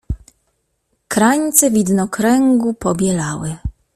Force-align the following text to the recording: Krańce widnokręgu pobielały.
Krańce 1.07 1.71
widnokręgu 1.71 2.73
pobielały. 2.73 3.55